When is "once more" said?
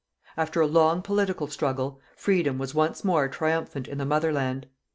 2.73-3.27